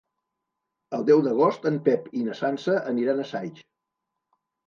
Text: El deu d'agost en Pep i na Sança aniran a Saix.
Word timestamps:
El 0.97 1.03
deu 1.09 1.19
d'agost 1.25 1.67
en 1.71 1.77
Pep 1.89 2.09
i 2.21 2.25
na 2.29 2.37
Sança 2.41 2.77
aniran 2.93 3.21
a 3.21 3.27
Saix. 3.35 3.63